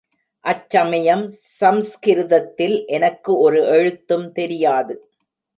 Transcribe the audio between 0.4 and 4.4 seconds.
அச் சமயம் சம்ஸ்கிருதத்தில் எனக்கு ஒரு எழுத்தும்